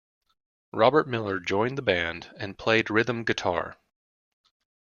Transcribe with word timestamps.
Robert 0.73 1.07
Miller 1.07 1.39
joined 1.39 1.77
the 1.77 1.83
band 1.83 2.33
and 2.39 2.57
played 2.57 2.89
rhythm 2.89 3.23
guitar. 3.23 3.77